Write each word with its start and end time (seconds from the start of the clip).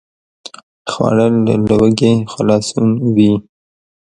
خوړل 0.91 1.33
له 1.47 1.55
لوږې 1.67 2.13
خلاصون 2.33 2.89
وي 3.15 3.33